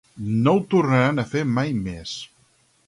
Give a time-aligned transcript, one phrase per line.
[0.47, 2.17] No ho tornarem a fer mai més.